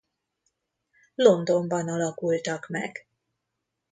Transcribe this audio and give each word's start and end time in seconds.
Londonban 1.15 1.87
alakultak 1.87 2.67
meg. 2.69 3.07